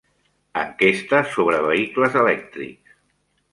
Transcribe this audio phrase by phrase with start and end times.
[0.61, 2.99] Enquesta sobre vehicles elèctrics.